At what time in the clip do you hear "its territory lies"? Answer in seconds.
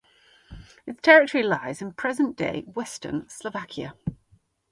0.87-1.79